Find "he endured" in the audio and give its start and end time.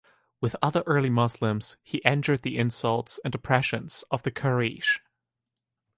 1.83-2.41